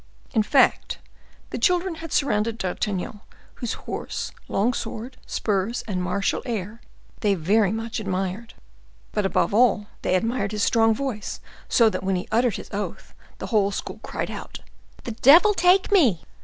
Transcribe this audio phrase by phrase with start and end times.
[0.33, 0.97] In fact,
[1.51, 3.21] the children had surrounded D'Artagnan,
[3.61, 6.81] whose horse, long sword, spurs, and martial air
[7.19, 8.55] they very much admired.
[9.11, 13.13] But above all, they admired his strong voice; so that, when he uttered his oath,
[13.37, 14.61] the whole school cried out,
[15.03, 16.23] "The devil take me!"